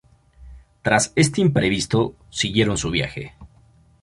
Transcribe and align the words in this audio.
Tras 0.81 1.13
este 1.15 1.41
imprevisto 1.41 2.15
siguieron 2.31 2.75
su 2.75 2.89
viaje. 2.89 3.35